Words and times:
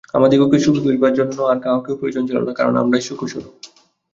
আমাদিগকে 0.13 0.57
সুখী 0.59 0.81
করিবার 0.85 1.13
জন্য 1.13 1.37
আর 1.43 1.57
কাহাকেও 1.59 1.99
প্রয়োজন 1.99 2.23
ছিল 2.27 2.37
না, 2.39 2.51
কারণ 2.53 2.73
আমরাই 2.77 3.03
সুখস্বরূপ। 3.07 3.53